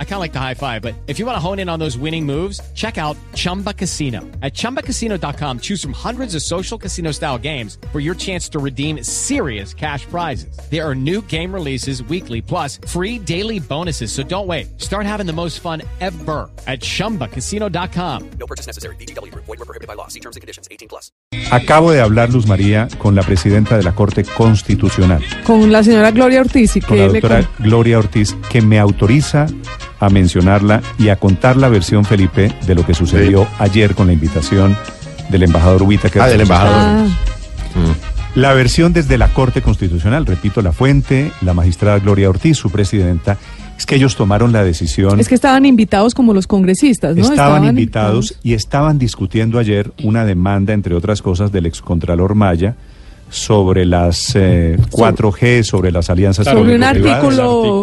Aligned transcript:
I 0.00 0.04
kind 0.04 0.14
of 0.14 0.20
like 0.20 0.32
the 0.32 0.40
high 0.40 0.54
five, 0.54 0.82
but 0.82 0.94
if 1.06 1.20
you 1.20 1.26
want 1.26 1.36
to 1.36 1.40
hone 1.40 1.60
in 1.60 1.68
on 1.68 1.78
those 1.78 1.96
winning 1.96 2.26
moves, 2.26 2.60
check 2.74 2.98
out 2.98 3.16
Chumba 3.36 3.72
Casino. 3.72 4.22
At 4.42 4.52
chumbacasino.com, 4.54 5.60
choose 5.60 5.80
from 5.80 5.92
hundreds 5.92 6.34
of 6.34 6.42
social 6.42 6.76
casino 6.78 7.12
style 7.12 7.38
games 7.38 7.78
for 7.92 8.00
your 8.00 8.16
chance 8.16 8.48
to 8.50 8.58
redeem 8.58 9.04
serious 9.04 9.72
cash 9.72 10.04
prizes. 10.06 10.58
There 10.68 10.84
are 10.84 10.96
new 10.96 11.22
game 11.28 11.54
releases 11.54 12.02
weekly, 12.02 12.42
plus 12.42 12.80
free 12.88 13.20
daily 13.20 13.60
bonuses. 13.60 14.10
So 14.10 14.24
don't 14.24 14.48
wait. 14.48 14.66
Start 14.80 15.06
having 15.06 15.26
the 15.26 15.32
most 15.32 15.60
fun 15.60 15.82
ever 16.00 16.50
at 16.66 16.80
chumbacasino.com. 16.80 18.30
No 18.40 18.46
purchase 18.46 18.66
necessary. 18.66 18.96
BGW. 18.96 19.32
Void 19.34 19.46
were 19.60 19.64
prohibited 19.64 19.86
by 19.86 19.94
law. 19.94 20.08
See 20.08 20.18
terms 20.20 20.34
and 20.34 20.40
conditions. 20.40 20.66
18 20.72 20.88
plus. 20.88 21.12
Acabo 21.52 21.92
de 21.92 22.00
hablar, 22.00 22.30
Luz 22.32 22.46
María, 22.46 22.88
con 22.98 23.14
la 23.14 23.22
presidenta 23.22 23.76
de 23.76 23.82
la 23.82 23.94
Corte 23.94 24.24
Constitucional, 24.24 25.22
Con 25.44 25.70
la 25.72 25.82
señora 25.82 26.10
Gloria 26.10 26.40
Ortiz 26.40 26.76
y 26.76 26.80
con 26.80 26.96
que 26.96 27.06
la 27.06 27.12
me 27.12 27.20
doctora 27.20 27.42
con- 27.46 27.64
Gloria 27.66 27.98
Ortiz, 27.98 28.36
que 28.50 28.60
me 28.60 28.78
autoriza 28.78 29.46
a 30.00 30.08
mencionarla 30.08 30.82
y 30.98 31.08
a 31.08 31.16
contar 31.16 31.56
la 31.56 31.68
versión, 31.68 32.04
Felipe, 32.04 32.52
de 32.66 32.74
lo 32.74 32.84
que 32.84 32.94
sucedió 32.94 33.46
ayer 33.58 33.94
con 33.94 34.06
la 34.06 34.12
invitación 34.12 34.76
del 35.30 35.42
embajador 35.42 35.82
Whittaker. 35.82 36.22
Ah, 36.22 36.28
del 36.28 36.42
embajador. 36.42 36.74
Ah, 36.74 37.06
La 38.34 38.52
versión 38.54 38.92
desde 38.92 39.18
la 39.18 39.28
Corte 39.28 39.62
Constitucional, 39.62 40.26
repito 40.26 40.62
la 40.62 40.72
fuente, 40.72 41.32
la 41.42 41.54
magistrada 41.54 41.98
Gloria 41.98 42.30
Ortiz, 42.30 42.56
su 42.56 42.70
presidenta, 42.70 43.36
es 43.76 43.86
que 43.86 43.94
ellos 43.94 44.16
tomaron 44.16 44.52
la 44.52 44.64
decisión. 44.64 45.20
es 45.20 45.28
que 45.28 45.34
estaban 45.34 45.64
invitados 45.64 46.14
como 46.14 46.34
los 46.34 46.46
congresistas, 46.46 47.16
¿no? 47.16 47.22
Estaban, 47.22 47.64
invitados 47.64 48.34
y 48.42 48.54
estaban 48.54 48.98
discutiendo 48.98 49.58
ayer 49.58 49.92
una 50.02 50.24
demanda, 50.24 50.72
entre 50.72 50.94
otras 50.94 51.22
cosas, 51.22 51.52
del 51.52 51.66
excontralor 51.66 52.34
Maya 52.34 52.76
sobre 53.30 53.84
las 53.84 54.32
eh, 54.34 54.76
4G, 54.90 55.62
sobre 55.62 55.92
las 55.92 56.08
alianzas 56.10 56.46
sobre 56.46 56.74
un 56.74 56.82
artículo, 56.82 57.12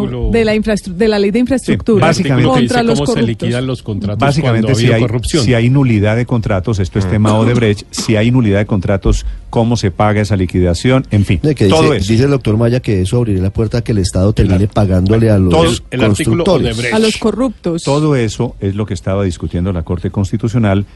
artículo- 0.00 0.30
de 0.32 0.44
la 0.44 0.52
de 0.54 1.08
la 1.08 1.18
ley 1.18 1.30
de 1.30 1.38
infraestructura 1.38 1.98
Sí, 2.12 2.22
básicamente- 2.22 2.48
contra 2.48 2.82
dice 2.82 2.84
los 2.90 3.00
cómo 3.00 3.12
se 3.20 3.22
liquidan 3.22 3.66
los 3.66 3.82
contratos 3.82 4.18
Básicamente, 4.20 4.66
cuando 4.66 4.80
si 4.80 4.92
hay, 4.92 5.00
corrupción. 5.02 5.44
si 5.44 5.54
hay 5.54 5.70
nulidad 5.70 6.16
de 6.16 6.26
contratos, 6.26 6.78
esto 6.80 6.98
es 6.98 7.08
tema 7.08 7.34
Odebrecht, 7.38 7.84
si 7.90 8.16
hay 8.16 8.30
nulidad 8.30 8.58
de 8.58 8.66
contratos, 8.66 9.24
cómo 9.50 9.76
se 9.76 9.90
paga 9.90 10.20
esa 10.20 10.36
liquidación, 10.36 11.06
en 11.10 11.24
fin, 11.24 11.38
que 11.38 11.68
todo 11.68 11.82
dice, 11.92 11.96
eso. 11.98 12.12
dice 12.12 12.24
el 12.24 12.30
doctor 12.30 12.56
Maya 12.56 12.80
que 12.80 13.00
eso 13.02 13.18
abriría 13.18 13.42
la 13.42 13.50
puerta 13.50 13.78
a 13.78 13.80
que 13.82 13.92
el 13.92 13.98
Estado 13.98 14.32
termine 14.32 14.66
pagándole 14.66 15.30
a 15.30 15.38
los 15.38 15.50
todo- 15.52 15.64
el 15.90 16.00
artículo 16.02 16.44
constructores. 16.44 16.74
Odebrecht. 16.76 16.94
a 16.94 16.98
los 16.98 17.16
corruptos. 17.18 17.82
Todo 17.84 18.16
eso 18.16 18.56
es 18.60 18.74
lo 18.74 18.84
que 18.86 18.94
estaba 18.94 19.22
discutiendo 19.24 19.72
la 19.72 19.82
Corte 19.82 20.10
Constitucional 20.10 20.86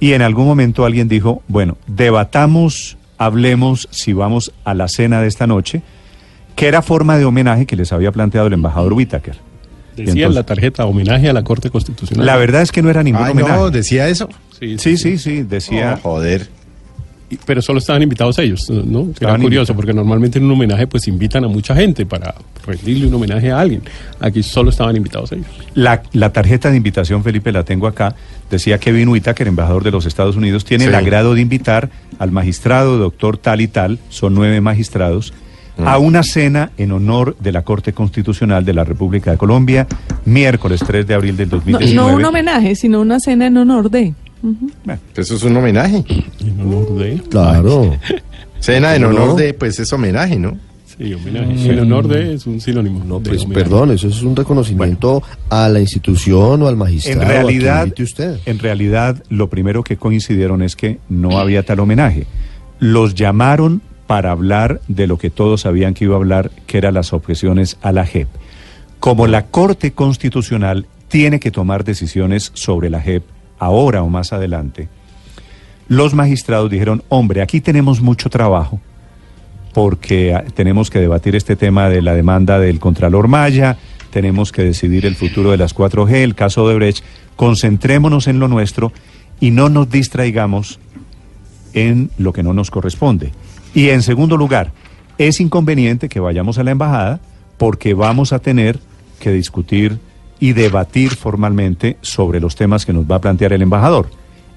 y 0.00 0.12
en 0.12 0.22
algún 0.22 0.46
momento 0.46 0.84
alguien 0.86 1.08
dijo, 1.08 1.42
bueno, 1.48 1.76
debatamos, 1.86 2.96
hablemos 3.20 3.86
si 3.92 4.14
vamos 4.14 4.50
a 4.64 4.72
la 4.72 4.88
cena 4.88 5.20
de 5.20 5.28
esta 5.28 5.46
noche, 5.46 5.82
que 6.56 6.66
era 6.68 6.80
forma 6.80 7.18
de 7.18 7.26
homenaje 7.26 7.66
que 7.66 7.76
les 7.76 7.92
había 7.92 8.10
planteado 8.12 8.46
el 8.46 8.54
embajador 8.54 8.94
Whittaker. 8.94 9.36
Decía 9.94 10.06
Y 10.06 10.10
en 10.10 10.16
la 10.16 10.26
entonces- 10.40 10.46
tarjeta 10.46 10.86
homenaje 10.86 11.28
a 11.28 11.32
la 11.34 11.44
Corte 11.44 11.68
Constitucional. 11.68 12.24
La 12.24 12.36
verdad 12.36 12.62
es 12.62 12.72
que 12.72 12.80
no 12.82 12.88
era 12.88 13.02
ningún 13.02 13.22
Ay, 13.22 13.32
homenaje. 13.32 13.54
no, 13.56 13.70
decía 13.70 14.08
eso. 14.08 14.28
Sí, 14.58 14.78
Sí, 14.78 14.96
sí, 14.96 15.18
sí, 15.18 15.42
decía... 15.42 15.98
Oh, 16.02 16.14
joder. 16.14 16.48
Pero 17.46 17.62
solo 17.62 17.78
estaban 17.78 18.02
invitados 18.02 18.38
ellos, 18.38 18.68
¿no? 18.68 19.08
Era 19.20 19.32
curioso, 19.36 19.44
invitados. 19.44 19.70
porque 19.76 19.92
normalmente 19.92 20.38
en 20.38 20.44
un 20.46 20.52
homenaje 20.52 20.86
pues 20.86 21.06
invitan 21.08 21.44
a 21.44 21.48
mucha 21.48 21.74
gente 21.74 22.04
para 22.06 22.34
rendirle 22.66 23.06
un 23.06 23.14
homenaje 23.14 23.50
a 23.50 23.60
alguien. 23.60 23.82
Aquí 24.20 24.42
solo 24.42 24.70
estaban 24.70 24.96
invitados 24.96 25.32
ellos. 25.32 25.46
La, 25.74 26.02
la 26.12 26.32
tarjeta 26.32 26.70
de 26.70 26.76
invitación, 26.76 27.22
Felipe, 27.22 27.52
la 27.52 27.64
tengo 27.64 27.86
acá. 27.86 28.14
Decía 28.50 28.78
Kevin 28.78 29.08
Whittaker, 29.08 29.46
embajador 29.46 29.84
de 29.84 29.90
los 29.92 30.06
Estados 30.06 30.36
Unidos, 30.36 30.64
tiene 30.64 30.84
el 30.84 30.90
Sí. 30.90 30.96
agrado 30.96 31.34
de 31.34 31.40
invitar 31.40 31.88
al 32.18 32.30
magistrado 32.32 32.98
doctor 32.98 33.38
tal 33.38 33.60
y 33.60 33.68
tal, 33.68 33.98
son 34.08 34.34
nueve 34.34 34.60
magistrados, 34.60 35.32
a 35.82 35.96
una 35.96 36.22
cena 36.22 36.72
en 36.76 36.92
honor 36.92 37.36
de 37.40 37.52
la 37.52 37.62
Corte 37.62 37.94
Constitucional 37.94 38.66
de 38.66 38.74
la 38.74 38.84
República 38.84 39.30
de 39.30 39.38
Colombia, 39.38 39.86
miércoles 40.26 40.80
3 40.86 41.06
de 41.06 41.14
abril 41.14 41.36
del 41.38 41.48
no, 41.48 41.56
2019. 41.56 41.94
no 41.94 42.16
un 42.16 42.24
homenaje, 42.24 42.74
sino 42.74 43.00
una 43.00 43.18
cena 43.18 43.46
en 43.46 43.56
honor 43.56 43.88
de. 43.90 44.12
Eso 45.16 45.34
es 45.34 45.42
un 45.42 45.56
homenaje. 45.56 46.04
En 46.40 46.60
honor 46.60 46.94
de... 46.96 47.22
Claro. 47.28 47.96
Cena 48.60 48.94
en 48.94 49.02
¿No? 49.02 49.08
honor 49.08 49.36
de, 49.36 49.54
pues 49.54 49.78
es 49.78 49.92
homenaje, 49.92 50.38
¿no? 50.38 50.56
Sí, 50.86 51.14
homenaje. 51.14 51.70
En 51.70 51.78
honor 51.80 52.08
de 52.08 52.34
es 52.34 52.46
un 52.46 52.60
sinónimo. 52.60 53.02
No, 53.04 53.20
pues 53.20 53.42
homenaje. 53.44 53.64
perdón, 53.64 53.90
eso 53.92 54.08
es 54.08 54.22
un 54.22 54.36
reconocimiento 54.36 55.22
a 55.48 55.68
la 55.68 55.80
institución 55.80 56.62
o 56.62 56.68
al 56.68 56.76
magistrado. 56.76 57.22
En 57.22 57.26
a 57.26 57.30
realidad, 57.30 57.84
invite 57.84 58.02
usted. 58.02 58.38
en 58.44 58.58
realidad, 58.58 59.22
lo 59.30 59.48
primero 59.48 59.82
que 59.82 59.96
coincidieron 59.96 60.62
es 60.62 60.76
que 60.76 60.98
no 61.08 61.38
había 61.38 61.62
tal 61.62 61.80
homenaje. 61.80 62.26
Los 62.78 63.14
llamaron 63.14 63.80
para 64.06 64.32
hablar 64.32 64.80
de 64.88 65.06
lo 65.06 65.16
que 65.16 65.30
todos 65.30 65.62
sabían 65.62 65.94
que 65.94 66.04
iba 66.04 66.14
a 66.14 66.18
hablar, 66.18 66.50
que 66.66 66.78
eran 66.78 66.94
las 66.94 67.12
objeciones 67.12 67.78
a 67.80 67.92
la 67.92 68.04
JEP. 68.04 68.28
Como 68.98 69.26
la 69.26 69.46
Corte 69.46 69.92
Constitucional 69.92 70.86
tiene 71.08 71.40
que 71.40 71.50
tomar 71.50 71.84
decisiones 71.84 72.50
sobre 72.54 72.90
la 72.90 73.00
JEP 73.00 73.22
ahora 73.60 74.02
o 74.02 74.08
más 74.08 74.32
adelante, 74.32 74.88
los 75.86 76.14
magistrados 76.14 76.70
dijeron, 76.70 77.02
hombre, 77.08 77.42
aquí 77.42 77.60
tenemos 77.60 78.00
mucho 78.00 78.30
trabajo 78.30 78.80
porque 79.72 80.34
ah, 80.34 80.44
tenemos 80.54 80.90
que 80.90 80.98
debatir 80.98 81.36
este 81.36 81.56
tema 81.56 81.88
de 81.88 82.02
la 82.02 82.14
demanda 82.14 82.58
del 82.58 82.80
Contralor 82.80 83.28
Maya, 83.28 83.76
tenemos 84.10 84.50
que 84.50 84.62
decidir 84.62 85.06
el 85.06 85.14
futuro 85.14 85.52
de 85.52 85.56
las 85.56 85.74
4G, 85.74 86.12
el 86.14 86.34
caso 86.34 86.68
de 86.68 86.74
Brecht, 86.74 87.04
concentrémonos 87.36 88.26
en 88.26 88.40
lo 88.40 88.48
nuestro 88.48 88.92
y 89.38 89.52
no 89.52 89.68
nos 89.68 89.88
distraigamos 89.90 90.80
en 91.72 92.10
lo 92.18 92.32
que 92.32 92.42
no 92.42 92.52
nos 92.52 92.70
corresponde. 92.70 93.32
Y 93.74 93.90
en 93.90 94.02
segundo 94.02 94.36
lugar, 94.36 94.72
es 95.18 95.40
inconveniente 95.40 96.08
que 96.08 96.18
vayamos 96.18 96.58
a 96.58 96.64
la 96.64 96.72
embajada 96.72 97.20
porque 97.56 97.94
vamos 97.94 98.32
a 98.32 98.38
tener 98.38 98.80
que 99.20 99.30
discutir 99.30 99.98
y 100.40 100.54
debatir 100.54 101.10
formalmente 101.14 101.98
sobre 102.00 102.40
los 102.40 102.56
temas 102.56 102.86
que 102.86 102.92
nos 102.92 103.04
va 103.04 103.16
a 103.16 103.20
plantear 103.20 103.52
el 103.52 103.62
embajador. 103.62 104.10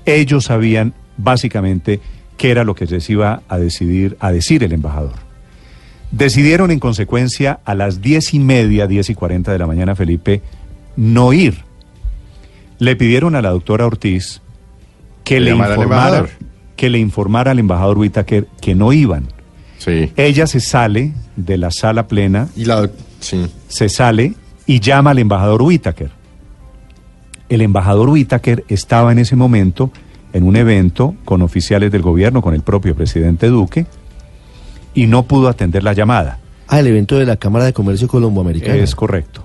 Ellos 0.06 0.46
sabían 0.46 0.94
básicamente 1.18 2.00
qué 2.38 2.52
era 2.52 2.64
lo 2.64 2.74
que 2.74 2.86
les 2.86 3.10
iba 3.10 3.44
a 3.50 3.60
decidir, 3.60 4.18
a 4.20 4.32
decir 4.32 4.64
el 4.64 4.72
embajador. 4.72 5.14
Decidieron 6.12 6.72
en 6.72 6.80
consecuencia 6.80 7.60
a 7.66 7.76
las 7.76 8.02
diez 8.02 8.34
y 8.34 8.40
media, 8.40 8.88
diez 8.88 9.10
y 9.10 9.16
cuarenta 9.16 9.52
de 9.52 9.60
la 9.60 9.68
mañana, 9.68 9.96
Felipe, 9.96 10.42
no 10.96 11.34
ir. 11.34 11.64
Le 12.80 12.96
pidieron 12.96 13.36
a 13.36 13.42
la 13.42 13.50
doctora 13.50 13.86
Ortiz 13.86 14.42
que 15.24 15.40
le 15.40 15.52
informara, 15.52 16.28
que 16.76 16.90
le 16.90 17.00
informara 17.00 17.52
al 17.52 17.60
embajador 17.60 17.98
Whittaker 17.98 18.48
que 18.62 18.76
no 18.76 18.94
iban. 18.94 19.28
Sí. 19.80 20.12
Ella 20.16 20.48
se 20.48 20.60
sale 20.60 21.14
de 21.36 21.58
la 21.58 21.72
sala 21.72 22.08
plena, 22.08 22.48
Y 22.56 22.66
la. 22.66 22.90
Sí. 23.20 23.50
se 23.68 23.90
sale 23.90 24.34
y 24.66 24.80
llama 24.80 25.12
al 25.12 25.20
embajador 25.20 25.62
Whittaker. 25.62 26.12
El 27.50 27.62
embajador 27.62 28.10
Whittaker 28.10 28.64
estaba 28.68 29.12
en 29.12 29.20
ese 29.20 29.36
momento 29.36 29.92
en 30.32 30.44
un 30.44 30.56
evento 30.56 31.16
con 31.26 31.42
oficiales 31.42 31.92
del 31.92 32.02
gobierno, 32.02 32.42
con 32.42 32.54
el 32.54 32.62
propio 32.62 32.96
presidente 32.96 33.48
Duque, 33.48 33.86
y 34.94 35.08
no 35.08 35.24
pudo 35.24 35.48
atender 35.48 35.84
la 35.84 35.94
llamada. 35.94 36.40
Ah, 36.68 36.80
el 36.80 36.88
evento 36.88 37.18
de 37.18 37.26
la 37.26 37.38
Cámara 37.38 37.66
de 37.66 37.74
Comercio 37.74 38.08
Colomboamericana. 38.08 38.76
Es 38.76 38.96
correcto. 38.96 39.44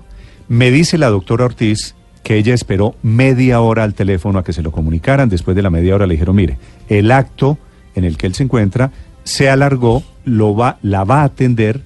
Me 0.48 0.70
dice 0.70 0.96
la 0.96 1.10
doctora 1.10 1.44
Ortiz 1.44 1.94
que 2.22 2.36
ella 2.36 2.54
esperó 2.54 2.94
media 3.02 3.60
hora 3.60 3.84
al 3.84 3.94
teléfono 3.94 4.38
a 4.38 4.44
que 4.44 4.52
se 4.52 4.62
lo 4.62 4.72
comunicaran. 4.72 5.28
Después 5.28 5.54
de 5.54 5.62
la 5.62 5.70
media 5.70 5.94
hora 5.94 6.06
le 6.06 6.14
dijeron, 6.14 6.36
mire, 6.36 6.58
el 6.88 7.10
acto 7.10 7.58
en 7.94 8.04
el 8.04 8.16
que 8.16 8.26
él 8.26 8.34
se 8.34 8.44
encuentra 8.44 8.92
se 9.24 9.50
alargó, 9.50 10.02
lo 10.24 10.56
va, 10.56 10.78
la 10.82 11.04
va 11.04 11.20
a 11.20 11.24
atender 11.24 11.82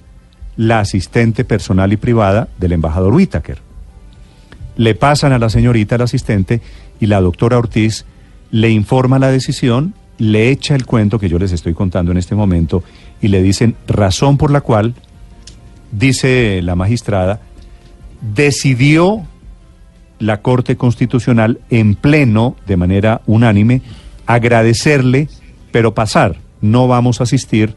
la 0.55 0.79
asistente 0.79 1.43
personal 1.43 1.93
y 1.93 1.97
privada 1.97 2.47
del 2.57 2.73
embajador 2.73 3.13
Whittaker. 3.13 3.59
Le 4.75 4.95
pasan 4.95 5.33
a 5.33 5.39
la 5.39 5.49
señorita, 5.49 5.95
el 5.95 6.01
asistente, 6.01 6.61
y 6.99 7.07
la 7.07 7.21
doctora 7.21 7.57
Ortiz 7.57 8.05
le 8.51 8.69
informa 8.69 9.19
la 9.19 9.31
decisión, 9.31 9.93
le 10.17 10.49
echa 10.49 10.75
el 10.75 10.85
cuento 10.85 11.19
que 11.19 11.29
yo 11.29 11.39
les 11.39 11.51
estoy 11.51 11.73
contando 11.73 12.11
en 12.11 12.17
este 12.17 12.35
momento 12.35 12.83
y 13.21 13.29
le 13.29 13.41
dicen 13.41 13.75
razón 13.87 14.37
por 14.37 14.51
la 14.51 14.61
cual, 14.61 14.93
dice 15.91 16.61
la 16.61 16.75
magistrada, 16.75 17.41
decidió 18.21 19.23
la 20.19 20.41
Corte 20.41 20.77
Constitucional 20.77 21.59
en 21.69 21.95
pleno, 21.95 22.55
de 22.65 22.77
manera 22.77 23.21
unánime, 23.25 23.81
agradecerle, 24.25 25.27
pero 25.71 25.93
pasar. 25.93 26.37
No 26.61 26.87
vamos 26.87 27.19
a 27.19 27.23
asistir 27.23 27.75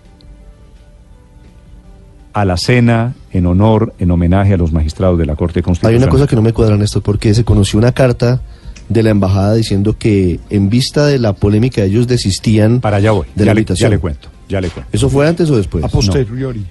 a 2.36 2.44
la 2.44 2.58
cena 2.58 3.14
en 3.32 3.46
honor, 3.46 3.94
en 3.98 4.10
homenaje 4.10 4.52
a 4.52 4.56
los 4.58 4.70
magistrados 4.70 5.18
de 5.18 5.24
la 5.24 5.36
Corte 5.36 5.60
Hay 5.60 5.62
Constitucional. 5.62 6.02
una 6.02 6.10
cosa 6.10 6.26
que 6.26 6.36
no 6.36 6.42
me 6.42 6.52
cuadra, 6.52 6.76
Néstor, 6.76 7.02
porque 7.02 7.32
se 7.32 7.44
conoció 7.44 7.78
una 7.78 7.92
carta 7.92 8.42
de 8.90 9.02
la 9.02 9.08
embajada 9.08 9.54
diciendo 9.54 9.96
que 9.98 10.38
en 10.50 10.68
vista 10.68 11.06
de 11.06 11.18
la 11.18 11.32
polémica 11.32 11.82
ellos 11.82 12.06
desistían 12.06 12.80
Para 12.82 12.98
allá 12.98 13.12
voy, 13.12 13.26
de 13.34 13.40
ya 13.40 13.46
la 13.46 13.54
le, 13.54 13.60
invitación. 13.60 13.90
ya 13.90 13.96
le 13.96 14.00
cuento, 14.00 14.28
ya 14.50 14.60
le 14.60 14.68
cuento. 14.68 14.90
¿Eso 14.92 15.08
fue 15.08 15.26
antes 15.26 15.48
o 15.48 15.56
después? 15.56 15.82
A 15.82 15.88
posteriori. 15.88 16.66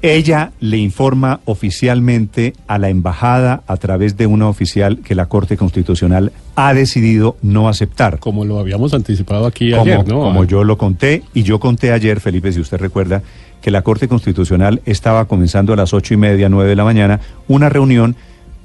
Ella 0.00 0.52
le 0.60 0.78
informa 0.78 1.40
oficialmente 1.44 2.52
a 2.68 2.78
la 2.78 2.88
embajada 2.88 3.62
a 3.66 3.76
través 3.78 4.16
de 4.16 4.26
una 4.28 4.48
oficial 4.48 5.00
que 5.00 5.16
la 5.16 5.26
Corte 5.26 5.56
Constitucional 5.56 6.30
ha 6.54 6.72
decidido 6.72 7.36
no 7.42 7.68
aceptar. 7.68 8.20
Como 8.20 8.44
lo 8.44 8.58
habíamos 8.60 8.94
anticipado 8.94 9.44
aquí 9.44 9.70
como, 9.72 9.82
ayer, 9.82 10.06
¿no? 10.06 10.20
como 10.20 10.44
yo 10.44 10.62
lo 10.62 10.78
conté, 10.78 11.24
y 11.34 11.42
yo 11.42 11.58
conté 11.58 11.90
ayer, 11.92 12.20
Felipe, 12.20 12.52
si 12.52 12.60
usted 12.60 12.78
recuerda, 12.78 13.22
que 13.62 13.70
la 13.70 13.82
Corte 13.82 14.08
Constitucional 14.08 14.82
estaba 14.86 15.26
comenzando 15.26 15.72
a 15.72 15.76
las 15.76 15.92
ocho 15.92 16.14
y 16.14 16.16
media, 16.16 16.48
nueve 16.48 16.70
de 16.70 16.76
la 16.76 16.84
mañana, 16.84 17.20
una 17.48 17.68
reunión 17.68 18.16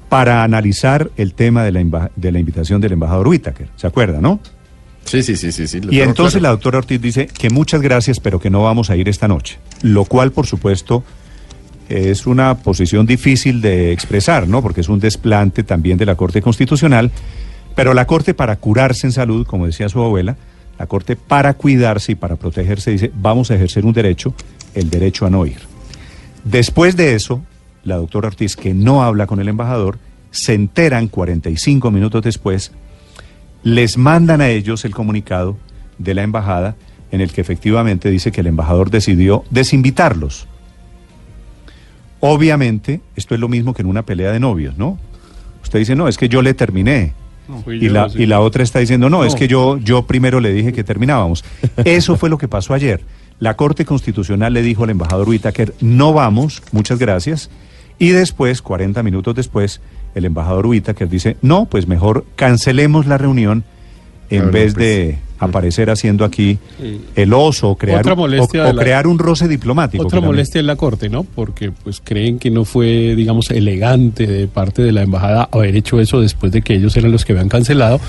para 0.08 0.44
analizar 0.44 1.10
el 1.16 1.34
tema 1.34 1.64
de 1.64 1.72
la, 1.72 2.10
de 2.14 2.32
la 2.32 2.38
invitación 2.38 2.80
del 2.80 2.92
embajador 2.92 3.26
Whittaker. 3.28 3.68
¿Se 3.76 3.86
acuerda, 3.86 4.20
no? 4.20 4.38
Sí, 5.04 5.22
sí, 5.22 5.36
sí, 5.36 5.52
sí. 5.52 5.66
sí 5.66 5.80
Y 5.90 6.00
entonces 6.00 6.40
la 6.40 6.50
doctora 6.50 6.78
Ortiz 6.78 7.00
dice 7.00 7.26
que 7.26 7.50
muchas 7.50 7.82
gracias, 7.82 8.20
pero 8.20 8.38
que 8.38 8.50
no 8.50 8.62
vamos 8.62 8.90
a 8.90 8.96
ir 8.96 9.08
esta 9.08 9.28
noche. 9.28 9.58
Lo 9.82 10.04
cual, 10.04 10.30
por 10.32 10.46
supuesto, 10.46 11.02
es 11.88 12.26
una 12.26 12.56
posición 12.58 13.04
difícil 13.04 13.60
de 13.60 13.92
expresar, 13.92 14.48
¿no? 14.48 14.62
Porque 14.62 14.80
es 14.80 14.88
un 14.88 15.00
desplante 15.00 15.64
también 15.64 15.98
de 15.98 16.06
la 16.06 16.14
Corte 16.14 16.40
Constitucional. 16.40 17.10
Pero 17.74 17.92
la 17.92 18.06
Corte, 18.06 18.32
para 18.32 18.56
curarse 18.56 19.06
en 19.06 19.12
salud, 19.12 19.46
como 19.46 19.66
decía 19.66 19.88
su 19.88 20.00
abuela, 20.00 20.36
la 20.78 20.86
Corte, 20.86 21.16
para 21.16 21.54
cuidarse 21.54 22.12
y 22.12 22.14
para 22.14 22.36
protegerse, 22.36 22.92
dice: 22.92 23.10
vamos 23.14 23.50
a 23.50 23.56
ejercer 23.56 23.84
un 23.84 23.92
derecho, 23.92 24.32
el 24.74 24.90
derecho 24.90 25.26
a 25.26 25.30
no 25.30 25.46
ir. 25.46 25.58
Después 26.44 26.96
de 26.96 27.14
eso, 27.14 27.42
la 27.84 27.96
doctora 27.96 28.28
Ortiz, 28.28 28.56
que 28.56 28.74
no 28.74 29.02
habla 29.02 29.26
con 29.26 29.40
el 29.40 29.48
embajador, 29.48 29.98
se 30.30 30.54
enteran 30.54 31.08
45 31.08 31.90
minutos 31.90 32.22
después 32.22 32.72
les 33.62 33.96
mandan 33.96 34.40
a 34.40 34.48
ellos 34.48 34.84
el 34.84 34.94
comunicado 34.94 35.56
de 35.98 36.12
la 36.14 36.22
embajada 36.22 36.76
en 37.12 37.20
el 37.20 37.32
que 37.32 37.40
efectivamente 37.40 38.10
dice 38.10 38.30
que 38.32 38.40
el 38.42 38.48
embajador 38.48 38.90
decidió 38.90 39.44
desinvitarlos. 39.50 40.46
Obviamente, 42.20 43.00
esto 43.16 43.34
es 43.34 43.40
lo 43.40 43.48
mismo 43.48 43.74
que 43.74 43.82
en 43.82 43.88
una 43.88 44.02
pelea 44.04 44.32
de 44.32 44.40
novios, 44.40 44.76
¿no? 44.78 44.98
Usted 45.62 45.78
dice, 45.78 45.94
no, 45.94 46.08
es 46.08 46.16
que 46.16 46.28
yo 46.28 46.42
le 46.42 46.54
terminé. 46.54 47.12
Fui 47.64 47.76
Y 47.76 47.86
yo, 47.86 47.92
la, 47.92 48.08
sí. 48.08 48.22
y 48.22 48.26
la 48.26 48.40
otra 48.40 48.62
está 48.62 48.78
diciendo, 48.78 49.10
no, 49.10 49.24
es 49.24 49.34
No. 49.34 49.38
que 49.38 49.48
yo, 49.48 49.78
yo 49.78 50.06
primero 50.06 50.40
le 50.40 50.52
dije 50.52 50.72
que 50.72 50.84
terminábamos. 50.84 51.44
Eso 51.84 52.16
fue 52.16 52.30
lo 52.30 52.38
que 52.38 52.48
pasó 52.48 52.72
ayer. 52.74 53.02
La 53.40 53.54
Corte 53.54 53.84
Constitucional 53.84 54.52
le 54.52 54.62
dijo 54.62 54.84
al 54.84 54.90
embajador 54.90 55.28
Whittaker, 55.28 55.74
no 55.80 56.12
vamos, 56.12 56.62
muchas 56.72 56.98
gracias. 56.98 57.50
Y 57.98 58.10
después, 58.10 58.62
40 58.62 59.02
minutos 59.02 59.34
después, 59.34 59.80
el 60.14 60.24
embajador 60.24 60.66
Whittaker 60.66 61.08
dice, 61.08 61.36
no, 61.42 61.66
pues 61.66 61.86
mejor 61.88 62.24
cancelemos 62.36 63.06
la 63.06 63.18
reunión 63.18 63.64
en 64.30 64.38
Claro, 64.38 64.52
vez 64.52 64.74
pues, 64.74 64.86
de 64.86 65.18
aparecer 65.38 65.90
haciendo 65.90 66.24
aquí 66.24 66.58
el 67.16 67.32
oso 67.34 67.70
o 67.70 67.76
crear, 67.76 67.98
o- 68.08 68.70
o 68.70 68.76
crear 68.76 69.06
un 69.06 69.18
roce 69.18 69.46
diplomático. 69.48 70.02
Otra 70.04 70.20
molestia 70.20 70.60
en 70.60 70.66
la 70.66 70.76
Corte, 70.76 71.08
¿no? 71.10 71.24
Porque 71.24 71.70
pues 71.70 72.00
creen 72.02 72.38
que 72.38 72.50
no 72.50 72.64
fue, 72.64 73.14
digamos, 73.14 73.50
elegante 73.50 74.26
de 74.26 74.46
parte 74.46 74.80
de 74.82 74.92
la 74.92 75.02
embajada 75.02 75.48
haber 75.52 75.76
hecho 75.76 76.00
eso 76.00 76.20
después 76.20 76.50
de 76.52 76.62
que 76.62 76.74
ellos 76.74 76.96
eran 76.96 77.12
los 77.12 77.24
que 77.24 77.32
habían 77.32 77.48
cancelado 77.50 78.00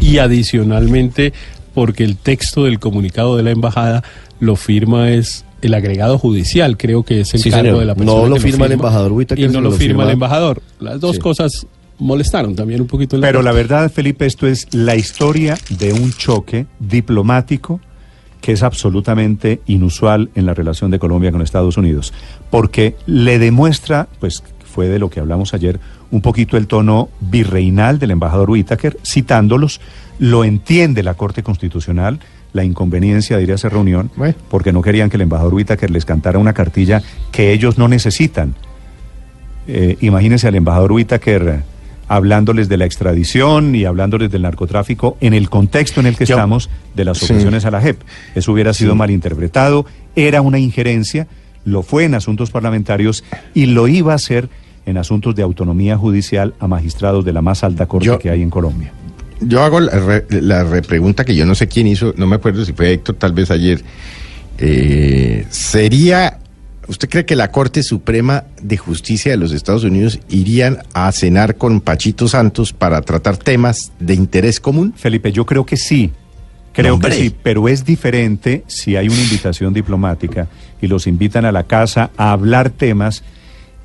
y 0.00 0.18
adicionalmente 0.18 1.32
porque 1.74 2.04
el 2.04 2.16
texto 2.16 2.64
del 2.64 2.78
comunicado 2.80 3.36
de 3.36 3.42
la 3.42 3.50
embajada 3.50 4.02
lo 4.40 4.56
firma 4.56 5.10
es 5.10 5.44
el 5.62 5.74
agregado 5.74 6.18
judicial, 6.18 6.76
creo 6.76 7.02
que 7.02 7.20
es 7.20 7.34
el 7.34 7.40
Sí, 7.40 7.50
cargo 7.50 7.64
señor. 7.66 7.78
de 7.80 7.84
la 7.86 7.94
No 7.94 7.98
persona 7.98 8.28
lo 8.28 8.34
que 8.36 8.40
firma 8.40 8.66
el 8.66 8.72
embajador 8.72 9.12
Whittaker, 9.12 9.44
y 9.44 9.52
no 9.52 9.60
lo 9.60 9.70
lo 9.70 9.76
firma 9.76 10.04
el 10.04 10.10
embajador. 10.10 10.62
Las 10.80 11.00
dos 11.00 11.16
Sí. 11.16 11.20
cosas 11.22 11.66
molestaron 11.98 12.54
también 12.54 12.80
un 12.80 12.86
poquito 12.86 13.16
en 13.16 13.22
la 13.22 13.26
Pero 13.28 13.42
la 13.42 13.50
verdad, 13.52 13.90
Felipe, 13.90 14.24
esto 14.26 14.46
es 14.46 14.72
la 14.72 14.94
historia 14.94 15.58
de 15.68 15.92
un 15.92 16.12
choque 16.12 16.66
diplomático 16.78 17.80
que 18.40 18.52
es 18.52 18.62
absolutamente 18.62 19.60
inusual 19.66 20.30
en 20.36 20.46
la 20.46 20.54
relación 20.54 20.92
de 20.92 21.00
Colombia 21.00 21.32
con 21.32 21.42
Estados 21.42 21.76
Unidos, 21.76 22.12
porque 22.50 22.94
le 23.06 23.40
demuestra, 23.40 24.06
pues 24.20 24.44
fue 24.64 24.86
de 24.86 25.00
lo 25.00 25.10
que 25.10 25.18
hablamos 25.18 25.54
ayer, 25.54 25.80
un 26.12 26.20
poquito 26.20 26.56
el 26.56 26.68
tono 26.68 27.08
virreinal 27.20 27.98
del 27.98 28.12
embajador 28.12 28.50
Whittaker, 28.50 28.96
citándolos, 29.04 29.80
lo 30.20 30.44
entiende 30.44 31.02
la 31.02 31.14
Corte 31.14 31.42
Constitucional, 31.42 32.20
la 32.52 32.64
inconveniencia 32.64 33.36
de 33.36 33.42
ir 33.42 33.52
a 33.52 33.56
esa 33.56 33.68
reunión, 33.68 34.10
Bueno. 34.16 34.34
porque 34.50 34.72
no 34.72 34.80
querían 34.82 35.10
que 35.10 35.16
el 35.16 35.22
embajador 35.22 35.54
Whittaker 35.54 35.90
les 35.90 36.04
cantara 36.04 36.38
una 36.38 36.52
cartilla 36.54 37.02
que 37.30 37.52
ellos 37.52 37.78
no 37.78 37.88
necesitan. 37.88 38.54
Eh, 39.66 39.96
imagínense 40.00 40.48
al 40.48 40.54
embajador 40.54 40.92
Whittaker 40.92 41.42
eh, 41.48 41.60
hablándoles 42.08 42.70
de 42.70 42.78
la 42.78 42.86
extradición 42.86 43.74
y 43.74 43.84
hablándoles 43.84 44.30
del 44.30 44.42
narcotráfico 44.42 45.18
en 45.20 45.34
el 45.34 45.50
contexto 45.50 46.00
en 46.00 46.06
el 46.06 46.16
que 46.16 46.24
Yo- 46.24 46.36
estamos 46.36 46.70
de 46.94 47.04
las 47.04 47.18
Sí. 47.18 47.26
objeciones 47.26 47.66
a 47.66 47.70
la 47.70 47.82
JEP. 47.82 48.00
Eso 48.34 48.52
hubiera 48.52 48.72
sido 48.72 48.92
Sí. 48.92 48.98
malinterpretado, 48.98 49.84
era 50.16 50.40
una 50.40 50.58
injerencia, 50.58 51.26
lo 51.66 51.82
fue 51.82 52.04
en 52.04 52.14
asuntos 52.14 52.50
parlamentarios 52.50 53.24
y 53.52 53.66
lo 53.66 53.88
iba 53.88 54.12
a 54.12 54.16
hacer 54.16 54.48
en 54.86 54.96
asuntos 54.96 55.34
de 55.34 55.42
autonomía 55.42 55.98
judicial 55.98 56.54
a 56.60 56.66
magistrados 56.66 57.26
de 57.26 57.34
la 57.34 57.42
más 57.42 57.62
alta 57.62 57.84
corte 57.84 58.06
Yo- 58.06 58.18
que 58.18 58.30
hay 58.30 58.40
en 58.40 58.48
Colombia. 58.48 58.90
Yo 59.40 59.62
hago 59.62 59.80
la, 59.80 59.92
re- 59.92 60.26
la 60.30 60.64
repregunta 60.64 61.24
que 61.24 61.34
yo 61.36 61.46
no 61.46 61.54
sé 61.54 61.68
quién 61.68 61.86
hizo, 61.86 62.12
no 62.16 62.26
me 62.26 62.36
acuerdo 62.36 62.64
si 62.64 62.72
fue 62.72 62.92
Héctor, 62.92 63.16
tal 63.16 63.32
vez 63.32 63.50
ayer. 63.50 63.82
Eh, 64.58 65.46
¿Sería, 65.50 66.38
usted 66.88 67.08
cree 67.08 67.24
que 67.24 67.36
la 67.36 67.50
Corte 67.52 67.82
Suprema 67.82 68.44
de 68.60 68.76
Justicia 68.76 69.30
de 69.30 69.36
los 69.36 69.52
Estados 69.52 69.84
Unidos 69.84 70.18
irían 70.28 70.78
a 70.94 71.10
cenar 71.12 71.56
con 71.56 71.80
Pachito 71.80 72.26
Santos 72.28 72.72
para 72.72 73.00
tratar 73.02 73.36
temas 73.36 73.92
de 74.00 74.14
interés 74.14 74.58
común? 74.60 74.92
Felipe, 74.96 75.30
yo 75.32 75.46
creo 75.46 75.64
que 75.64 75.76
sí. 75.76 76.10
Creo 76.72 76.94
Hombre. 76.94 77.10
que 77.10 77.16
sí, 77.22 77.34
pero 77.42 77.68
es 77.68 77.84
diferente 77.84 78.62
si 78.68 78.94
hay 78.96 79.08
una 79.08 79.20
invitación 79.20 79.72
diplomática 79.74 80.46
y 80.80 80.86
los 80.86 81.06
invitan 81.06 81.44
a 81.44 81.50
la 81.52 81.64
casa 81.64 82.10
a 82.16 82.30
hablar 82.32 82.70
temas 82.70 83.24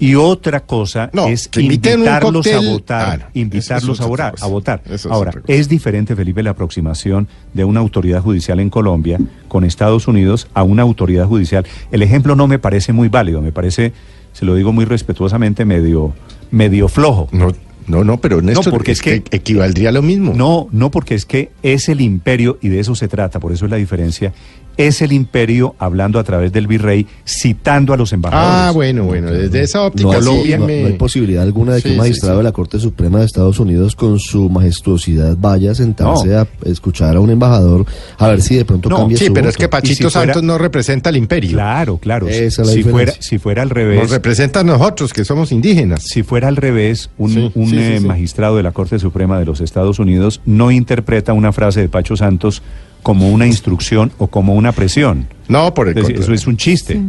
y 0.05 0.15
otra 0.15 0.61
cosa 0.61 1.09
No, 1.13 1.27
es 1.27 1.49
invitarlos 1.57 2.47
a 2.47 2.59
votar, 2.59 3.09
Ah, 3.09 3.17
no, 3.33 3.39
invitarlos 3.41 3.99
a, 4.01 4.03
a 4.03 4.47
votar. 4.47 4.81
Es 4.89 5.05
Ahora, 5.05 5.31
es 5.47 5.69
diferente, 5.69 6.15
Felipe, 6.15 6.43
la 6.43 6.51
aproximación 6.51 7.27
de 7.53 7.63
una 7.65 7.79
autoridad 7.79 8.21
judicial 8.21 8.59
en 8.59 8.69
Colombia 8.69 9.19
con 9.47 9.63
Estados 9.63 10.07
Unidos 10.07 10.47
a 10.53 10.63
una 10.63 10.81
autoridad 10.83 11.25
judicial. 11.25 11.65
El 11.91 12.01
ejemplo 12.01 12.35
no 12.35 12.47
me 12.47 12.59
parece 12.59 12.93
muy 12.93 13.07
válido, 13.09 13.41
me 13.41 13.51
parece, 13.51 13.93
se 14.33 14.45
lo 14.45 14.55
digo 14.55 14.73
muy 14.73 14.85
respetuosamente, 14.85 15.65
medio, 15.65 16.13
medio 16.51 16.87
flojo. 16.87 17.27
No, 17.31 17.51
no, 17.87 18.03
no, 18.03 18.17
pero 18.19 18.41
Néstor, 18.41 18.71
porque 18.73 18.93
es, 18.93 18.99
es 18.99 19.03
que, 19.03 19.23
que- 19.23 19.35
equivaldría 19.37 19.89
a 19.89 19.91
lo 19.91 20.01
mismo. 20.01 20.33
No, 20.33 20.67
no, 20.71 20.89
porque 20.89 21.15
es 21.15 21.25
que 21.25 21.51
es 21.63 21.89
el 21.89 21.99
imperio, 22.01 22.57
y 22.61 22.69
de 22.69 22.79
eso 22.79 22.95
se 22.95 23.07
trata, 23.07 23.39
por 23.39 23.51
eso 23.51 23.65
es 23.65 23.71
la 23.71 23.77
diferencia, 23.77 24.33
es 24.77 25.01
el 25.01 25.11
imperio 25.11 25.75
hablando 25.79 26.19
a 26.19 26.23
través 26.23 26.51
del 26.51 26.67
virrey, 26.67 27.05
citando 27.25 27.93
a 27.93 27.97
los 27.97 28.13
embajadores. 28.13 28.49
Ah, 28.53 28.71
bueno, 28.71 29.03
bueno, 29.05 29.31
desde 29.31 29.61
esa 29.61 29.81
óptica 29.83 30.19
No, 30.19 30.43
sí 30.43 30.53
no- 30.57 30.65
me- 30.65 30.81
no 30.81 30.87
hay 30.87 30.93
posibilidad 30.93 31.43
alguna 31.43 31.73
de 31.73 31.81
que 31.81 31.89
Sí, 31.89 31.89
un 31.89 31.93
sí, 31.95 31.99
magistrado 31.99 32.35
sí. 32.35 32.37
de 32.39 32.43
la 32.43 32.51
Corte 32.51 32.79
Suprema 32.79 33.19
de 33.19 33.25
Estados 33.25 33.59
Unidos 33.59 33.95
con 33.95 34.19
su 34.19 34.49
majestuosidad 34.49 35.37
vaya 35.39 35.71
a 35.71 35.75
sentarse 35.75 36.27
No. 36.27 36.39
a 36.39 36.47
escuchar 36.65 37.15
a 37.15 37.19
un 37.19 37.29
embajador 37.29 37.85
a 38.17 38.27
ver 38.27 38.41
si 38.41 38.55
de 38.55 38.65
pronto 38.65 38.89
No, 38.89 38.97
cambia 38.97 39.17
Sí, 39.17 39.27
su 39.27 39.33
pero 39.33 39.49
es 39.49 39.55
voto. 39.55 39.61
que 39.63 39.69
Pachito 39.69 40.09
si 40.09 40.13
fuera- 40.13 40.33
Santos 40.33 40.43
no 40.43 40.57
representa 40.57 41.09
al 41.09 41.17
imperio. 41.17 41.51
Claro, 41.51 41.97
claro. 41.97 42.27
Esa 42.27 42.61
es 42.63 42.67
la 42.67 42.73
si, 42.73 42.83
fuera, 42.83 43.13
si 43.19 43.37
fuera 43.37 43.61
al 43.61 43.69
Nos 43.69 43.75
revés, 43.75 44.09
representa 44.09 44.61
a 44.61 44.63
nosotros, 44.63 45.13
que 45.13 45.23
somos 45.25 45.51
indígenas. 45.51 46.03
si 46.03 46.23
fuera 46.23 46.47
al 46.47 46.55
revés, 46.55 47.09
un, 47.17 47.31
Sí, 47.31 47.51
un, 47.55 47.65
sí, 47.69 47.75
sí, 47.75 47.81
eh, 47.81 47.99
sí. 47.99 48.05
magistrado 48.05 48.57
de 48.57 48.63
la 48.63 48.71
Corte 48.71 48.99
Suprema 48.99 49.39
de 49.39 49.45
los 49.45 49.61
Estados 49.61 49.99
Unidos 49.99 50.41
no 50.45 50.71
interpreta 50.71 51.33
una 51.33 51.51
frase 51.51 51.81
de 51.81 51.89
Pacho 51.89 52.15
Santos 52.15 52.61
como 53.03 53.29
una 53.29 53.45
instrucción 53.45 54.11
o 54.17 54.27
como 54.27 54.55
una 54.55 54.71
presión. 54.71 55.27
No, 55.47 55.73
por 55.73 55.89
el 55.89 55.97
eso 55.97 56.33
es 56.33 56.47
un 56.47 56.57
chiste. 56.57 56.99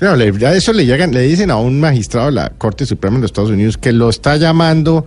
No, 0.00 0.16
le- 0.16 0.46
a 0.46 0.54
eso 0.54 0.72
le 0.72 0.86
llegan, 0.86 1.12
le 1.12 1.20
dicen 1.22 1.50
a 1.50 1.56
un 1.56 1.78
magistrado 1.80 2.26
de 2.26 2.32
la 2.32 2.50
Corte 2.50 2.86
Suprema 2.86 3.16
de 3.16 3.22
los 3.22 3.30
Estados 3.30 3.50
Unidos 3.50 3.76
que 3.76 3.92
lo 3.92 4.08
está 4.08 4.36
llamando 4.36 5.04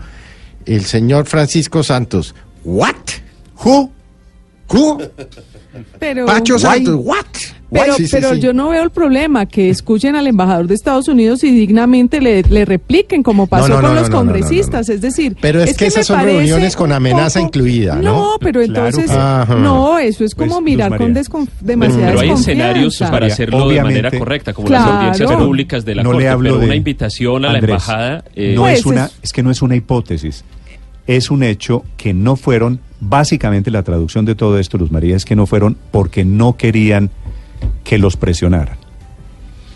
el 0.66 0.86
señor 0.86 1.26
Francisco 1.26 1.82
Santos. 1.82 2.36
¿What? 2.64 2.94
¿Who? 3.64 3.92
¿Who? 4.70 5.02
Pero, 6.00 6.26
Pacho 6.26 6.56
Why? 6.56 6.60
Santos, 6.62 6.96
¿what? 7.04 7.26
Pero, 7.74 7.96
Sí, 7.96 8.06
sí, 8.08 8.12
pero 8.12 8.34
sí. 8.36 8.40
yo 8.40 8.54
no 8.54 8.70
veo 8.70 8.84
el 8.84 8.92
problema 8.92 9.46
que 9.46 9.70
escuchen 9.70 10.16
al 10.16 10.28
embajador 10.28 10.68
de 10.68 10.76
Estados 10.76 11.08
Unidos 11.08 11.44
y 11.44 11.52
dignamente 11.52 12.22
le, 12.22 12.44
le 12.44 12.66
repliquen 12.66 13.24
como 13.24 13.48
pasó 13.48 13.68
no, 13.70 13.76
no, 13.76 13.82
con 13.82 13.96
no, 13.96 14.02
los 14.02 14.10
no, 14.10 14.18
no, 14.18 14.24
no, 14.24 14.32
congresistas. 14.32 14.90
Es 14.90 15.02
decir, 15.02 15.36
Pero 15.42 15.62
es 15.62 15.76
que 15.76 15.88
esas 15.88 16.06
son 16.06 16.22
reuniones 16.24 16.76
con 16.76 16.92
amenaza 16.92 17.42
incluida, 17.42 17.96
¿no? 17.96 18.38
pero 18.40 18.62
entonces, 18.62 19.10
no, 19.12 20.00
eso 20.00 20.24
es 20.24 20.36
como 20.36 20.54
Pues, 20.56 20.64
mirar 20.64 20.98
con 20.98 21.14
descon- 21.16 21.48
demasiada 21.62 22.08
Pero 22.08 22.20
hay 22.22 22.30
escenarios 22.32 22.98
para 23.00 23.28
hacerlo 23.28 23.68
de 23.68 23.82
manera 23.84 24.12
correcta, 24.12 24.54
como 24.54 24.68
Claro. 24.68 24.86
las 24.86 24.96
audiencias 24.98 25.32
públicas 25.34 25.86
de 25.86 25.96
la 25.96 26.04
no 26.04 26.10
Corte, 26.12 26.24
le 26.24 26.30
hablo 26.30 26.50
pero 26.50 26.60
de 26.60 26.66
una 26.68 26.76
invitación 26.76 27.46
a 27.46 27.54
la 27.54 27.60
embajada... 27.60 28.24
eh, 28.36 28.54
no 28.56 28.62
Pues 28.64 28.80
es 28.80 28.86
una, 28.86 29.06
es- 29.06 29.14
es 29.24 29.32
que 29.34 29.44
no 29.44 29.52
es 29.52 29.62
una 29.62 29.76
hipótesis, 29.76 30.44
es 31.08 31.32
un 31.32 31.44
hecho 31.44 31.84
que 31.98 32.14
no 32.14 32.36
fueron, 32.36 32.80
básicamente 33.02 33.72
la 33.72 33.84
traducción 33.84 34.24
de 34.26 34.36
todo 34.36 34.58
esto, 34.60 34.78
Luz 34.78 34.92
María, 34.92 35.16
es 35.16 35.26
que 35.26 35.36
no 35.36 35.46
fueron 35.46 35.78
porque 35.92 36.24
no 36.24 36.56
querían 36.56 37.10
que 37.84 37.98
los 37.98 38.18
presionaran. 38.18 38.78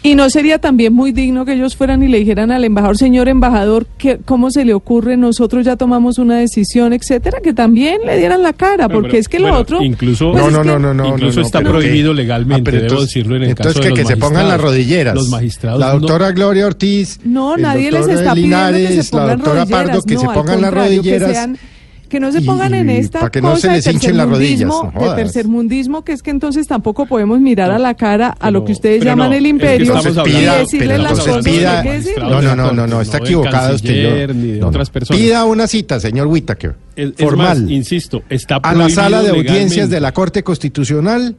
Y 0.04 0.16
no 0.16 0.30
sería 0.30 0.60
también 0.60 0.94
muy 0.94 1.12
digno 1.12 1.44
que 1.44 1.54
ellos 1.54 1.76
fueran 1.76 2.02
y 2.02 2.08
le 2.08 2.20
dijeran 2.20 2.50
al 2.52 2.64
embajador, 2.64 2.98
señor 2.98 3.28
embajador, 3.28 3.88
que, 3.98 4.20
¿cómo 4.24 4.52
se 4.52 4.64
le 4.64 4.74
ocurre? 4.74 5.18
Nosotros 5.18 5.66
ya 5.66 5.76
tomamos 5.76 6.18
una 6.18 6.38
decisión, 6.38 6.94
etcétera, 6.94 7.40
que 7.44 7.52
también 7.54 7.98
le 8.06 8.18
dieran 8.18 8.42
la 8.42 8.54
cara, 8.54 8.88
porque 8.88 9.10
pero- 9.10 9.20
es 9.20 9.28
que 9.28 9.40
lo 9.40 9.48
bueno, 9.48 9.58
otro. 9.60 9.84
incluso- 9.84 10.32
pues 10.32 10.44
no, 10.44 10.50
no, 10.52 10.62
que- 10.62 10.68
no, 10.68 10.80
no, 10.80 10.94
no, 10.94 11.08
Incluso 11.10 11.40
no, 11.42 11.46
está 11.46 11.60
pero 11.60 11.72
prohibido 11.72 12.12
que- 12.12 12.18
legalmente, 12.22 12.62
Ah, 12.62 12.64
pero 12.64 12.78
debo 12.78 12.88
entonces- 12.90 13.08
decirlo 13.10 13.36
en 13.36 13.44
el 13.44 13.50
entonces 13.50 13.74
caso 13.74 13.82
que, 13.84 13.88
de 13.90 13.94
que 13.96 14.02
los 14.04 14.10
se 14.12 14.18
pongan 14.18 14.48
las 14.48 14.62
rodilleras. 14.62 15.16
Los 15.16 15.30
magistrados 15.30 15.80
La 15.80 15.88
no- 15.94 16.00
doctora 16.00 16.32
Gloria 16.32 16.68
Ortiz. 16.68 17.20
No, 17.26 17.56
el 17.56 17.62
nadie 17.64 17.92
les 17.92 18.08
está 18.08 18.34
pidiendo 18.34 18.34
que 18.34 18.42
Linares, 18.72 19.06
se 19.06 19.12
pongan 19.12 19.28
la 19.28 19.34
doctora 19.36 19.56
rodilleras, 19.62 19.88
Pardo, 19.88 20.02
que 20.04 20.14
no, 20.14 20.20
se 20.22 20.28
pongan 20.28 20.62
las 20.62 20.72
que 20.72 20.80
rodilleras. 20.80 21.50
Que 22.08 22.20
no 22.20 22.32
se 22.32 22.40
y- 22.42 22.46
pongan 22.46 22.74
en 22.74 22.90
esta 22.90 23.20
para 23.20 23.32
que 23.32 23.42
no 23.42 23.50
cosa 23.52 23.62
se 23.62 23.72
les 23.74 23.86
de 23.86 23.92
hinchen 23.92 24.18
las 24.18 24.28
rodillas, 24.30 24.60
tercermundismo, 24.70 24.92
no 25.02 25.10
de 25.10 25.16
tercermundismo, 25.24 26.04
que 26.04 26.12
es 26.14 26.22
que 26.24 26.32
entonces 26.32 26.68
tampoco 26.68 27.06
podemos 27.06 27.40
mirar 27.40 27.72
a 27.72 27.80
la 27.80 27.94
cara 27.96 28.36
a 28.40 28.52
lo 28.52 28.64
que 28.66 28.72
ustedes 28.72 29.00
pero 29.00 29.12
llaman 29.12 29.30
no, 29.30 29.36
el 29.36 29.38
es 29.38 29.44
que 29.44 29.50
imperio 29.50 29.88
Entonces 29.96 30.12
y 30.74 30.80
pero 30.80 30.98
las 30.98 31.12
cosas 31.14 31.46
que 31.46 31.52
pida- 31.52 31.78
hay 31.80 31.84
que 31.88 31.94
decir. 31.94 32.14
No, 32.20 32.42
no, 32.42 32.56
no, 32.56 32.72
no, 32.72 32.88
no, 32.88 33.02
está 33.02 33.18
del 33.18 33.26
equivocado 33.28 33.76
usted. 33.76 34.28
yo- 34.28 34.34
ni 34.34 34.48
de 34.48 34.54
no, 34.60 34.62
no. 34.62 34.68
otras 34.70 34.90
personas. 34.90 35.22
Pida 35.22 35.46
una 35.46 35.68
cita, 35.68 36.00
señor 36.00 36.28
Whittaker. 36.28 36.76
Es- 36.96 37.10
es 37.10 37.16
formal. 37.18 37.62
más, 37.64 37.72
insisto, 37.72 38.24
está 38.30 38.56
a 38.58 38.74
la 38.74 38.90
sala 38.90 39.22
de 39.22 39.30
audiencias 39.30 39.90
de 39.90 40.00
la 40.00 40.12
Corte 40.14 40.44
Constitucional. 40.44 41.36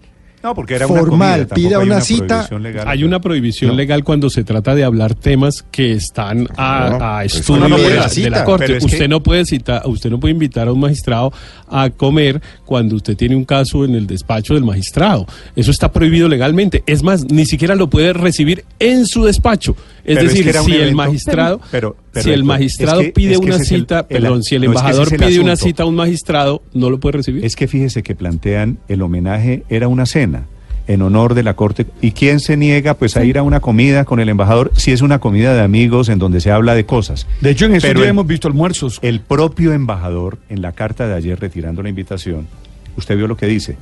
No, 0.49 0.55
porque 0.55 0.77
era 0.77 0.87
una 0.87 1.01
Formal, 1.01 1.41
tampoco 1.41 1.55
pida 1.57 1.79
hay 1.79 1.87
una 1.87 2.01
cita. 2.01 2.27
prohibición 2.27 2.63
legal. 2.63 2.89
Hay 2.89 3.05
una 3.05 3.21
prohibición 3.21 3.71
No. 3.73 3.77
legal 3.77 4.03
cuando 4.03 4.31
se 4.31 4.45
trata 4.45 4.75
de 4.75 4.83
hablar 4.83 5.15
temas 5.15 5.63
que 5.71 5.93
están 5.93 6.49
a, 6.57 6.89
No, 6.99 7.05
a 7.05 7.25
estudio 7.25 7.69
no 7.69 7.77
de, 7.77 7.95
la, 7.97 8.07
de 8.09 8.31
la 8.31 8.45
corte. 8.45 8.79
usted 8.79 8.99
que- 8.99 9.09
no 9.09 9.23
puede 9.23 9.45
citar, 9.45 9.83
usted 9.85 10.11
no 10.11 10.19
puede 10.19 10.33
invitar 10.33 10.69
a 10.69 10.73
un 10.73 10.81
magistrado 10.81 11.33
a 11.69 11.91
comer 11.91 12.41
cuando 12.69 12.97
usted 12.97 13.17
tiene 13.17 13.35
un 13.35 13.47
caso 13.47 13.83
en 13.87 13.95
el 13.95 14.07
despacho 14.07 14.53
del 14.53 14.63
magistrado. 14.63 15.25
Eso 15.57 15.71
está 15.71 15.91
prohibido 15.91 16.29
legalmente. 16.29 16.83
Es 16.85 17.03
más, 17.03 17.25
ni 17.33 17.47
siquiera 17.47 17.75
lo 17.75 17.89
puede 17.89 18.13
recibir 18.13 18.67
en 18.79 19.07
su 19.07 19.25
despacho. 19.25 19.75
Es 20.05 20.17
Pero 20.17 20.21
es 20.21 20.29
decir, 20.35 20.53
que 20.53 20.59
si 20.59 20.73
el 20.75 20.95
magistrado, 20.95 21.61
Pero- 21.71 21.97
pero, 22.13 22.25
si 22.25 22.31
el 22.31 22.45
magistrado 22.45 23.01
es 23.01 23.07
que- 23.07 23.13
pide 23.13 23.33
es 23.33 23.41
que 23.41 23.47
una 23.47 23.57
el- 23.57 23.65
cita, 23.65 24.07
el- 24.11 24.21
perdón, 24.23 24.43
si 24.43 24.55
el 24.57 24.61
no, 24.63 24.67
embajador 24.69 25.09
pide 25.17 25.41
una 25.41 25.57
cita 25.57 25.85
a 25.85 25.87
un 25.87 25.95
magistrado, 25.95 26.63
no 26.75 26.91
lo 26.91 27.01
puede 27.01 27.17
recibir. 27.17 27.43
Es 27.43 27.57
que 27.57 27.67
fíjese 27.69 28.03
que 28.03 28.15
plantean 28.15 28.79
el 28.89 29.01
homenaje 29.01 29.65
era 29.71 29.89
una 29.89 30.05
cena 30.05 30.47
en 30.89 31.03
honor 31.03 31.35
de 31.35 31.43
la 31.45 31.55
corte. 31.55 31.87
¿Y 32.01 32.11
quién 32.13 32.41
se 32.41 32.57
niega 32.57 32.95
pues 32.95 33.17
a 33.17 33.25
ir 33.25 33.39
a 33.39 33.43
una 33.43 33.61
comida 33.61 34.05
con 34.05 34.19
el 34.19 34.29
embajador 34.29 34.73
si 34.75 34.91
es 34.91 35.01
una 35.03 35.21
comida 35.21 35.55
de 35.55 35.61
amigos 35.61 36.09
en 36.09 36.19
donde 36.19 36.41
se 36.41 36.51
habla 36.51 36.75
de 36.75 36.85
cosas? 36.87 37.27
De 37.41 37.51
hecho, 37.51 37.67
en 37.67 37.73
días 37.73 37.85
el- 37.85 38.03
hemos 38.03 38.27
visto 38.27 38.49
almuerzos. 38.49 38.99
El 39.03 39.21
propio 39.21 39.73
embajador 39.73 40.39
en 40.49 40.63
la 40.63 40.73
carta 40.73 41.07
de 41.07 41.15
ayer 41.15 41.39
retirando 41.39 41.83
la 41.83 41.89
invitación, 41.91 42.49
usted 42.97 43.17
vio 43.17 43.29
lo 43.29 43.37
que 43.37 43.47
dice. 43.47 43.77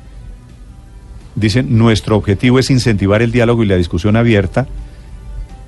Dice, 1.34 1.62
nuestro 1.62 2.16
objetivo 2.16 2.58
es 2.58 2.70
incentivar 2.70 3.22
el 3.22 3.30
diálogo 3.32 3.62
y 3.62 3.66
la 3.66 3.76
discusión 3.76 4.16
abierta 4.16 4.66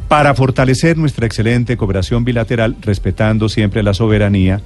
para 0.09 0.35
fortalecer 0.35 0.97
nuestra 0.97 1.27
excelente 1.27 1.77
cooperación 1.77 2.25
bilateral, 2.25 2.77
respetando 2.81 3.49
siempre 3.51 3.83
la 3.83 3.93
soberanía 3.93 4.63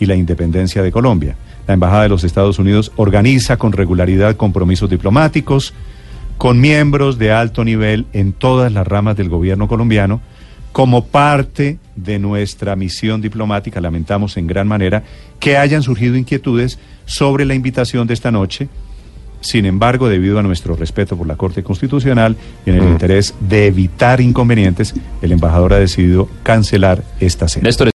y 0.00 0.06
la 0.06 0.14
independencia 0.16 0.82
de 0.82 0.90
Colombia. 0.90 1.36
La 1.68 1.74
Embajada 1.74 2.04
de 2.04 2.08
los 2.08 2.24
Estados 2.24 2.58
Unidos 2.58 2.92
organiza 2.96 3.58
con 3.58 3.72
regularidad 3.72 4.36
compromisos 4.36 4.88
diplomáticos 4.88 5.74
con 6.38 6.60
miembros 6.60 7.18
de 7.18 7.32
alto 7.32 7.64
nivel 7.64 8.06
en 8.12 8.32
todas 8.32 8.72
las 8.72 8.86
ramas 8.86 9.16
del 9.16 9.28
gobierno 9.28 9.68
colombiano. 9.68 10.20
Como 10.72 11.06
parte 11.06 11.78
de 11.96 12.18
nuestra 12.18 12.76
misión 12.76 13.22
diplomática, 13.22 13.80
lamentamos 13.80 14.36
en 14.36 14.46
gran 14.46 14.68
manera 14.68 15.02
que 15.40 15.56
hayan 15.56 15.82
surgido 15.82 16.16
inquietudes 16.16 16.78
sobre 17.06 17.46
la 17.46 17.54
invitación 17.54 18.06
de 18.06 18.12
esta 18.14 18.30
noche. 18.30 18.68
Sin 19.40 19.64
embargo, 19.64 20.08
debido 20.08 20.38
a 20.38 20.42
nuestro 20.42 20.76
respeto 20.76 21.16
por 21.16 21.26
la 21.26 21.36
Corte 21.36 21.62
Constitucional 21.62 22.36
y 22.66 22.70
en 22.70 22.76
el 22.76 22.82
Mm. 22.82 22.92
interés 22.92 23.34
de 23.40 23.66
evitar 23.68 24.20
inconvenientes, 24.20 24.94
el 25.22 25.32
embajador 25.32 25.72
ha 25.74 25.78
decidido 25.78 26.28
cancelar 26.42 27.02
esta 27.20 27.48
cena. 27.48 27.64
Néstor, 27.64 27.90